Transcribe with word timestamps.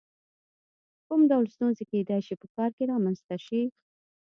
کوم 1.07 1.21
ډول 1.31 1.45
ستونزې 1.55 1.83
کېدای 1.91 2.21
شي 2.27 2.35
په 2.41 2.47
کار 2.55 2.69
کې 2.77 2.89
رامنځته 2.91 3.35
شي؟ 3.45 3.61